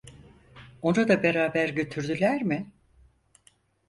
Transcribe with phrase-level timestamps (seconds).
[0.81, 2.71] Onu da beraber götürdüler mi?